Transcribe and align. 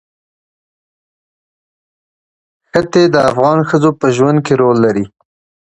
ښتې 2.69 3.03
د 3.13 3.15
افغان 3.29 3.59
ښځو 3.69 3.89
په 3.99 4.07
ژوند 4.15 4.39
کې 4.45 4.53
رول 4.61 4.77
لري. 4.85 5.05